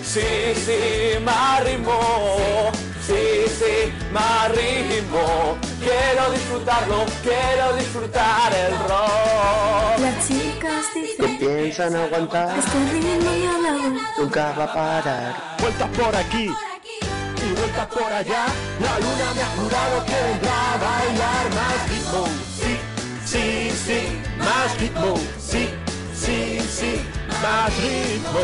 [0.03, 2.71] sí, sí, más ritmo,
[3.07, 5.57] sí, sí, más ritmo.
[5.81, 9.99] Que quiero disfrutarlo, quiero disfrutar el rock.
[10.01, 13.31] Las chicas Que dicen piensan aguantar, Este ritmo
[14.19, 15.57] nunca va a parar.
[15.61, 16.51] Vueltas por aquí
[17.89, 18.47] por allá.
[18.81, 22.27] La luna me ha jurado que vendrá a bailar más ritmo.
[22.61, 22.79] Sí,
[23.25, 24.01] sí, sí,
[24.39, 25.15] más ritmo.
[25.39, 25.69] Sí,
[26.15, 27.01] sí, sí,
[27.43, 28.41] más ritmo.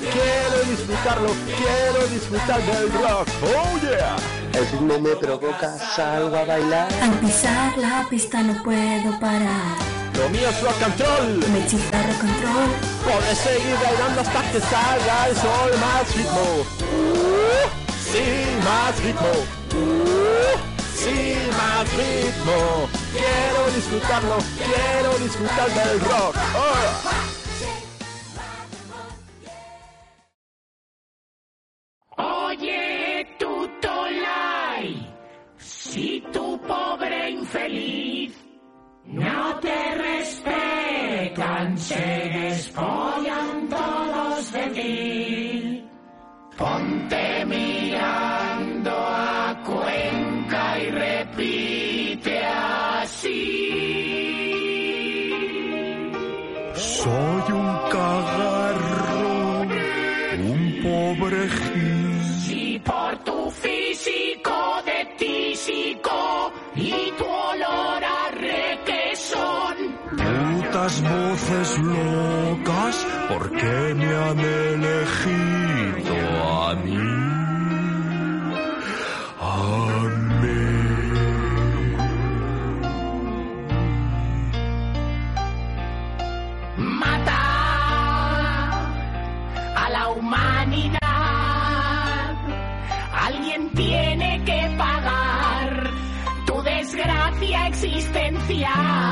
[0.00, 3.28] Quiero disfrutarlo, quiero disfrutar del rock.
[3.42, 4.16] Oh yeah.
[4.52, 6.88] El ritmo me provoca, salgo a bailar.
[7.02, 9.76] Al pisar la pista no puedo parar
[10.16, 11.52] Lo mío es rock and roll.
[11.52, 12.68] Me chifla control
[13.04, 15.70] Podré seguir bailando hasta que salga el sol.
[15.80, 16.64] Más ritmo.
[16.80, 17.79] Uh,
[18.12, 18.26] sí,
[18.64, 19.32] más ritmo.
[19.74, 20.56] Uh,
[20.94, 22.88] sí, más ritmo.
[23.12, 26.36] Quiero disfrutarlo, quiero disfrutar del rock.
[26.56, 27.30] Oh.
[32.22, 35.06] Oye, tu Tolai,
[35.58, 38.34] si tu pobre infeliz
[39.04, 45.59] no te respetan, se desfollan todos de ti.
[46.60, 53.40] Ponte mirando a Cuenca y repite así.
[56.74, 59.62] Soy un cagarro,
[60.52, 62.22] un pobre gil.
[62.44, 69.76] Si por tu físico de tísico y tu olor a requesón
[70.10, 76.09] Putas voces locas, ¿por qué me han elegido
[76.70, 76.96] a mí?
[86.76, 87.42] Mata
[89.82, 91.00] a la humanidad.
[93.26, 95.90] Alguien tiene que pagar
[96.46, 99.09] tu desgracia existencial.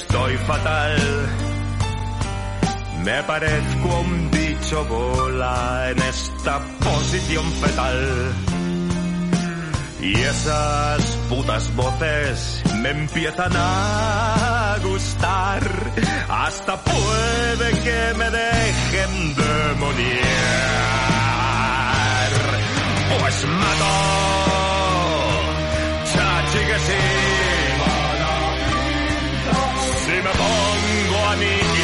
[0.00, 0.96] Estoy fatal.
[3.02, 8.32] Me parezco un bicho bola en esta posición fetal.
[10.00, 15.62] Y esas putas voces me empiezan a gustar.
[16.28, 20.28] Hasta puede que me dejen demoniar.
[23.18, 23.94] Pues mato.
[26.12, 27.17] Chachi que sí.
[30.28, 31.77] Me pongo a aniquilar,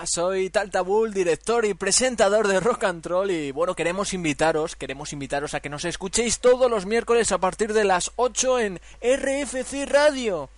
[0.00, 5.12] Hola, soy Taltabul, director y presentador de Rock and Roll y bueno, queremos invitaros, queremos
[5.12, 9.84] invitaros a que nos escuchéis todos los miércoles a partir de las 8 en RFC
[9.86, 10.48] Radio.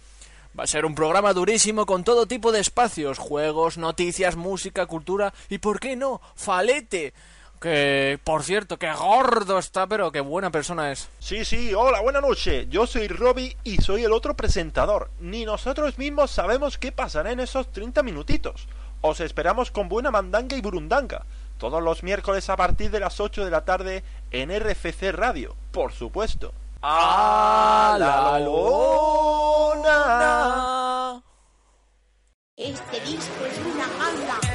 [0.56, 5.34] Va a ser un programa durísimo con todo tipo de espacios, juegos, noticias, música, cultura
[5.48, 7.12] y por qué no, falete.
[7.60, 11.08] Que, por cierto, qué gordo está, pero qué buena persona es.
[11.18, 12.68] Sí, sí, hola, buenas noches.
[12.68, 15.10] Yo soy Robbie y soy el otro presentador.
[15.18, 18.68] Ni nosotros mismos sabemos qué pasará en esos 30 minutitos.
[19.02, 21.26] Os esperamos con buena mandanga y burundanga.
[21.58, 25.92] Todos los miércoles a partir de las 8 de la tarde en RFC Radio, por
[25.92, 26.54] supuesto.
[26.82, 28.72] ¡A la lona!
[32.56, 34.51] Este disco es una ganga.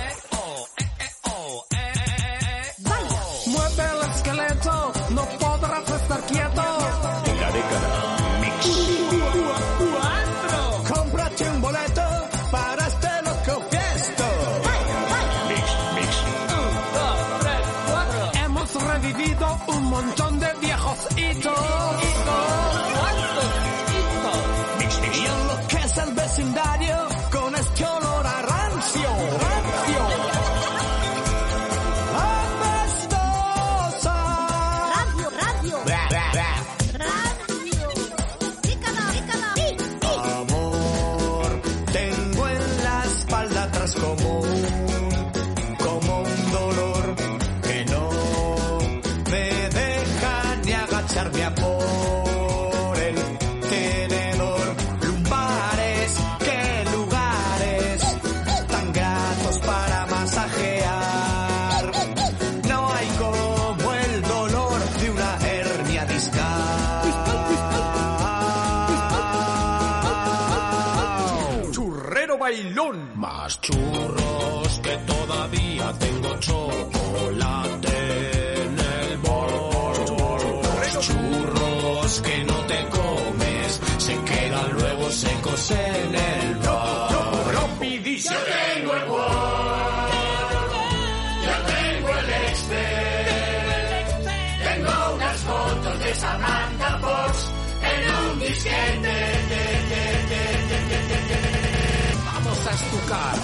[102.26, 103.36] Vamos a estucar.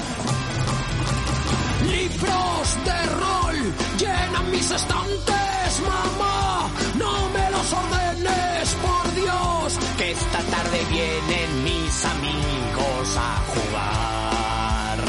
[1.92, 3.58] Libros de rol
[3.98, 6.70] llenan mis estantes, mamá.
[6.98, 9.80] No me los ordenes, por Dios.
[9.98, 15.00] Que esta tarde vienen mis amigos a jugar.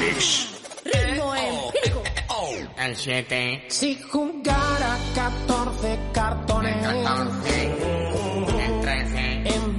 [0.00, 0.48] Mix.
[0.84, 2.02] Ritmo empírico.
[2.78, 3.64] El 7.
[3.68, 7.04] Si jugara 14 cartones El
[7.42, 7.62] 13.
[7.62, 8.09] en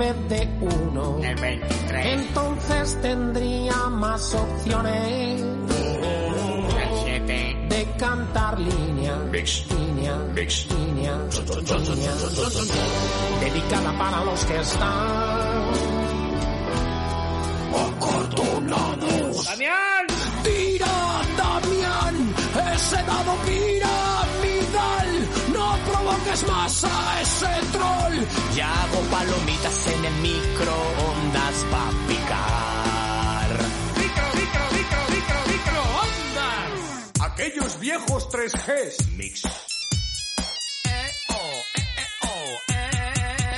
[0.02, 2.06] vez de uno, El 23.
[2.20, 7.68] entonces tendría más opciones El 7.
[7.70, 11.18] de cantar línea, línea, línea, línea,
[13.41, 14.89] dedicada para los que están
[17.88, 19.45] acordonados.
[19.45, 20.06] ¡Damián!
[20.43, 22.34] ¡Tira, Damián!
[22.74, 24.11] ¡Ese dado piramidal!
[26.32, 28.25] ¡No provoques más a ese troll!
[28.55, 33.49] Ya hago palomitas en el microondas pa' picar.
[33.97, 37.11] ¡Micro, micro, micro, micro, microondas!
[37.19, 39.07] Aquellos viejos 3Gs.
[39.17, 39.43] Mix.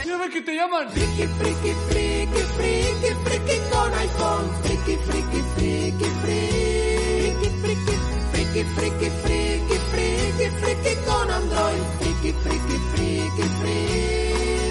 [0.05, 0.89] Mira que te llaman.
[0.89, 4.49] Friki, friki, friki, friki, friki con iPhone.
[4.63, 7.93] Friki, friki, friki, friki, friki,
[8.31, 12.02] friki, friki, friki, friki, friki con Android.
[12.23, 13.45] Friki, friki, friki,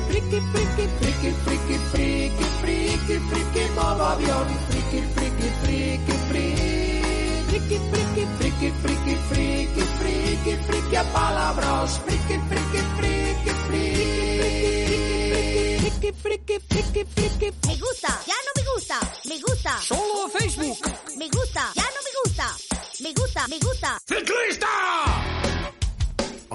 [0.09, 4.49] friki, friki, friki, friki, friki, friki, friki, friki modo avión.
[4.71, 6.97] Friki, friki, friki, friki,
[7.51, 12.01] friki, friki, friki, friki, friki, friki, a palabras.
[12.07, 14.73] Friki, friki, friki, friki,
[15.93, 17.53] friki, friki, friki, friki.
[17.67, 18.99] Me gusta, ya no me gusta.
[19.29, 19.73] Me gusta.
[19.83, 20.79] Solo Facebook.
[21.19, 22.47] Me gusta, ya no me gusta.
[23.01, 23.99] Me gusta, me gusta.
[24.07, 25.32] ¡Ciclista!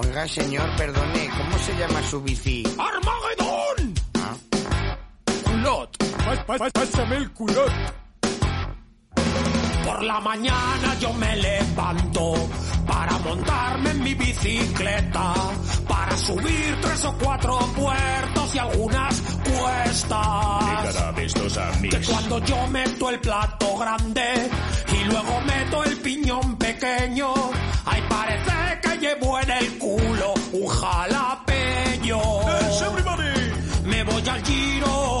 [0.00, 2.62] Oiga, señor, perdone, ¿cómo se llama su bici?
[2.78, 3.94] ¡Armagedón!
[6.46, 7.72] pás- pásame el culot.
[9.84, 12.34] Por la mañana yo me levanto
[12.86, 15.34] para montarme en mi bicicleta,
[15.88, 20.94] para subir tres o cuatro puertos y algunas cuestas.
[21.90, 24.50] Que cuando yo meto el plato grande
[24.92, 27.34] y luego meto el piñón pequeño,
[27.86, 29.27] ahí parece que llevo
[29.60, 32.20] el culo un jalapeño.
[33.84, 35.17] Me voy al giro.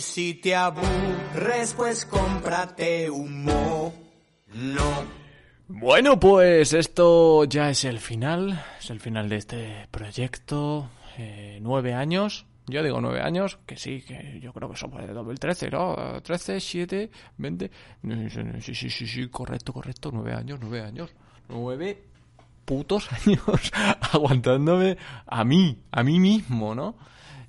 [0.00, 3.08] Si te aburres, pues cómprate.
[5.68, 8.64] Bueno, pues esto ya es el final.
[8.78, 10.90] Es el final de este proyecto.
[11.18, 12.46] Eh, nueve años.
[12.68, 16.20] Yo digo nueve años, que sí, que yo creo que fue de 2013, ¿no?
[16.20, 17.70] 13, 7, 20.
[18.60, 20.10] Sí, sí, sí, sí, correcto, correcto.
[20.12, 21.14] Nueve años, nueve años.
[21.48, 22.02] Nueve
[22.64, 23.72] putos años
[24.12, 26.96] aguantándome a mí, a mí mismo, ¿no?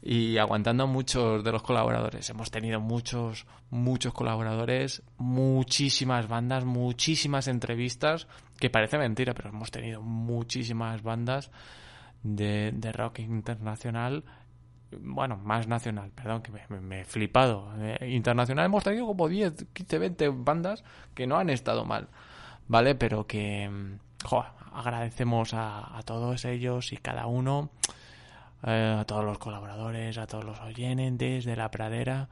[0.02, 2.30] Y aguantando muchos de los colaboradores.
[2.30, 8.28] Hemos tenido muchos, muchos colaboradores, muchísimas bandas, muchísimas entrevistas,
[8.60, 11.52] que parece mentira, pero hemos tenido muchísimas bandas
[12.24, 14.24] de, de rock internacional.
[14.92, 17.74] Bueno, más nacional, perdón, que me, he flipado.
[17.80, 20.84] Eh, internacional hemos tenido como 10, 15, 20 bandas
[21.14, 22.08] que no han estado mal,
[22.68, 22.96] ¿vale?
[22.96, 23.98] Pero que, mm,
[24.74, 27.72] agradecemos a, todos ellos y cada uno,
[28.62, 32.30] a todos los colaboradores, a todos los oyentes de la pradera.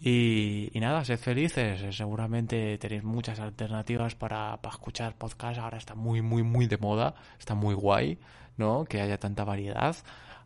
[0.00, 1.94] Y, nada, sed felices.
[1.96, 5.58] Seguramente tenéis muchas alternativas para, para escuchar podcast.
[5.58, 7.14] Ahora está muy, muy, muy de moda.
[7.38, 8.18] Está muy guay,
[8.56, 8.84] ¿no?
[8.84, 9.96] Que haya tanta variedad.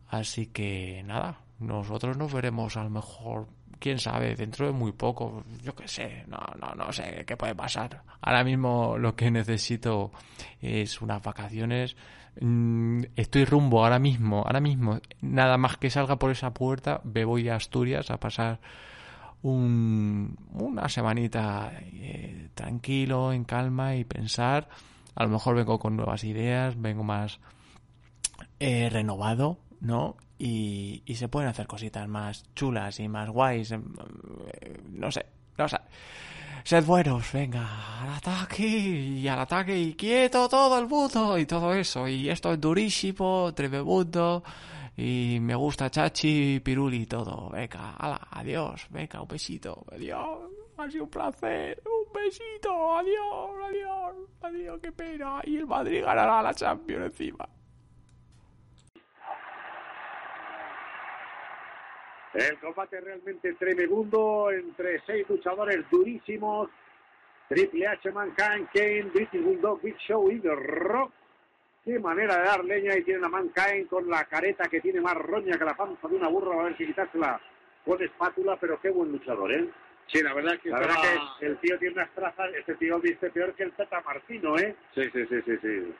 [0.09, 3.47] Así que nada, nosotros nos veremos a lo mejor,
[3.78, 5.45] quién sabe, dentro de muy poco.
[5.62, 8.03] Yo qué sé, no, no, no sé qué puede pasar.
[8.20, 10.12] Ahora mismo lo que necesito
[10.61, 11.97] es unas vacaciones.
[12.41, 17.24] Mm, Estoy rumbo ahora mismo, ahora mismo, nada más que salga por esa puerta, me
[17.24, 18.59] voy a Asturias a pasar
[19.43, 24.68] un, una semanita eh, tranquilo, en calma y pensar.
[25.14, 27.39] A lo mejor vengo con nuevas ideas, vengo más
[28.61, 30.16] eh, renovado, ¿no?
[30.39, 33.72] Y, y se pueden hacer cositas más chulas y más guays.
[33.72, 33.80] eh,
[34.91, 35.26] No sé,
[35.59, 35.78] no sé.
[36.64, 41.74] Sed buenos, venga, al ataque y al ataque y quieto todo el mundo y todo
[41.74, 42.06] eso.
[42.06, 44.44] Y esto es durísimo, tremebundo
[44.96, 47.50] y me gusta Chachi, Piruli y todo.
[47.50, 50.50] Venga, ala, adiós, venga, un besito, adiós.
[50.78, 55.40] Ha sido un placer, un besito, adiós, adiós, adiós, qué pena.
[55.44, 57.48] Y el Madrid ganará la Champions encima.
[62.35, 66.70] El combate realmente tremebundo entre seis luchadores durísimos.
[67.49, 71.12] Triple H, Mankind, Kane, British Bulldog, Big Show y The Rock.
[71.85, 75.14] Qué manera de dar leña y tiene a Mankind con la careta que tiene más
[75.16, 76.57] roña que la panza de una burra.
[76.57, 77.41] Va a ver si quitársela
[77.85, 79.68] con espátula, pero qué buen luchador, ¿eh?
[80.07, 82.99] Sí, la verdad que La estaba- verdad que el tío tiene unas trazas, este tío
[83.01, 84.74] viste peor que el Tata Martino, ¿eh?
[84.95, 85.95] Sí, sí, sí, sí, sí.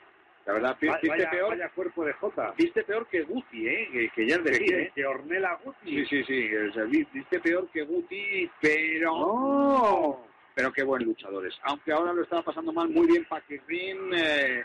[0.45, 1.49] La verdad, viste vaya, peor.
[1.51, 2.53] vaya cuerpo de Jota.
[2.57, 3.89] Viste peor que Guti, ¿eh?
[3.91, 4.91] Que, que ya es decir, Que- ¿eh?
[4.93, 6.05] que Ornella Guti.
[6.05, 6.55] Sí, sí, sí.
[6.55, 9.11] o sea, viste peor que Guti, pero...
[9.17, 10.27] ¡No!
[10.55, 11.57] Pero qué buen luchadores.
[11.63, 14.11] Aunque ahora lo estaba pasando mal, muy bien Paquirrin.
[14.13, 14.63] Eh,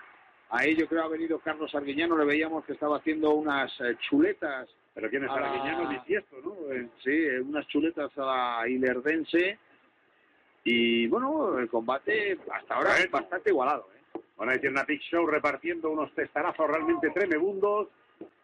[0.51, 4.68] ahí yo creo ha venido Carlos Arguiñano, le veíamos que estaba haciendo unas eh, chuletas.
[4.95, 5.89] ¿Pero quién es la- Arguiñano?
[5.91, 6.72] Bisiesto, ¿no?
[6.74, 8.24] Eh, Sí, eh, unas chuletas a
[8.62, 9.59] la Ilerdense.
[10.64, 13.89] Y bueno, el combate hasta ahora es bastante igualado.
[13.95, 13.97] ¿eh?
[14.39, 17.89] Bueno, ahí tienen a Big Show repartiendo unos testarazos realmente tremebundos.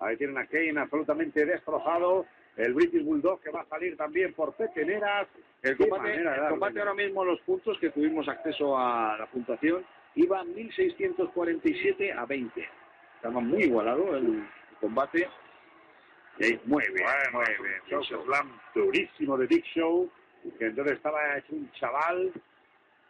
[0.00, 2.26] Ahí tienen a Kane absolutamente destrozado.
[2.56, 5.28] El British Bulldog que va a salir también por peteneras.
[5.62, 9.84] El combate, el combate ahora mismo, los puntos que tuvimos acceso a la puntuación,
[10.16, 12.68] iba 1647 a 20.
[13.16, 14.44] Estaba muy igualado el
[14.80, 15.28] combate.
[16.40, 18.02] Sí, muy bien, muy bien.
[18.02, 18.24] Show.
[18.24, 20.10] slam durísimo de Big Show,
[20.58, 22.32] que entonces estaba hecho un chaval.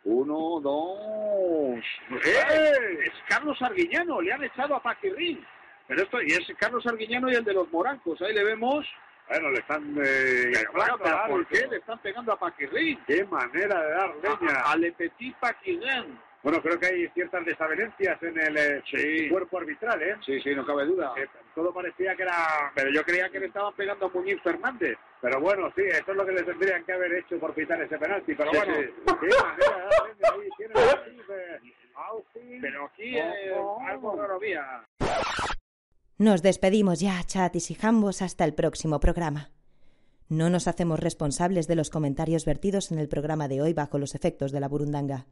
[0.05, 1.79] Uno, dos.
[2.11, 2.99] ¡Eh!
[3.05, 5.45] Es Carlos Arguiñano, le han echado a Paquirrín.
[5.89, 8.21] Pero esto, y es Carlos Arguiñano y el de los morancos.
[8.23, 8.87] Ahí le vemos.
[9.29, 10.53] Bueno, le están eh,
[11.03, 12.99] pero ¿por qué le están pegando a Paquirrín?
[13.07, 14.61] Qué manera de dar leña.
[14.61, 16.19] A, a Le Petit Paquirrín.
[16.45, 19.30] Bueno, creo que hay ciertas desavenencias en el eh, Sí.
[19.30, 20.14] cuerpo arbitral, ¿eh?
[20.26, 21.14] Sí, sí, no cabe duda.
[21.16, 22.70] Eh, todo parecía que era...
[22.74, 24.97] Pero yo creía que le estaban pegando a Muñiz Fernández.
[25.22, 27.97] Pero bueno, sí, eso es lo que le tendrían que haber hecho por pitar ese
[27.97, 28.34] penalti.
[28.34, 28.80] Pero Sí, bueno, sí.
[28.82, 30.49] ahí.
[30.59, 32.59] Tiene eh.
[32.61, 33.80] Pero aquí eh, Ojo.
[33.86, 34.84] algo raro había.
[36.18, 39.51] Nos despedimos ya, chatis y jambos, hasta el próximo programa.
[40.28, 44.14] No nos hacemos responsables de los comentarios vertidos en el programa de hoy bajo los
[44.14, 45.26] efectos de la burundanga.